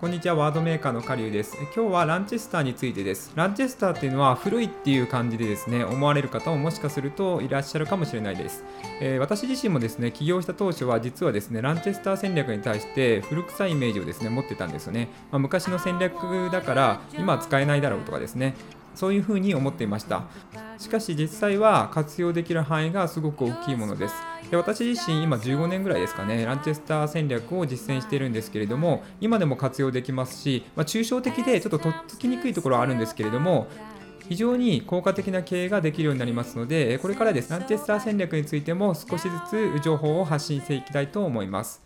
[0.00, 1.56] こんにちは、ワードメーカーのカリュウです。
[1.74, 3.32] 今日はランチェスターについてです。
[3.34, 8.62] ランチェスターっていうのは古いっていう感じでですね、思われる方ももしかするといらっしゃるかもしれないです。
[9.00, 15.08] えー私自身もですね、起業した当初は実はですね、ランチェスター戦略に対して古臭いイメージをですね、持ってたんですよね。
[15.32, 18.54] まあ昔の戦略だから今は使えないだろうとかですね、
[18.94, 20.22] そういうふうに思っていました。
[20.78, 24.14] しかし実際は活用できる範囲がすごく大きいものです。
[24.50, 33.66] で私自身今15年ぐらいですかね、ランチェスター戦略を実践しているんですけれども、今でも活用できますし、まあ、抽象的でちょっととっつきにくいところはあるんですけれども、
[34.28, 41.82] 非常に効果的な経営ができるようになりますので、これからですランチェスター戦略についても少しずつ情報を発信していきたいと思います。